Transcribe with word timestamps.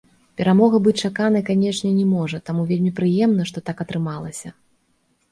Перамога 0.39 0.77
быць 0.85 0.93
чаканай, 1.09 1.43
канечне, 1.49 1.91
не 1.97 2.05
можа, 2.13 2.37
таму 2.49 2.63
вельмі 2.71 2.89
прыемна, 3.01 3.43
што 3.51 3.63
так 3.69 3.77
атрымалася. 3.85 4.49